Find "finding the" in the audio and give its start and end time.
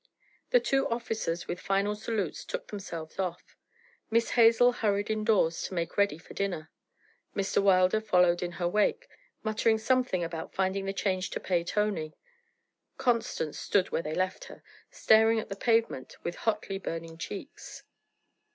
10.55-10.91